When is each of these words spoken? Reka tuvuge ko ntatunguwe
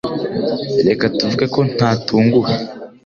Reka 0.87 1.03
tuvuge 1.17 1.45
ko 1.53 1.59
ntatunguwe 1.73 2.51